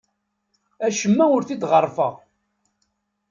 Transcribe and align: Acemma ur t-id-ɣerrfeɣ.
Acemma 0.85 1.25
ur 1.35 1.43
t-id-ɣerrfeɣ. 1.43 2.13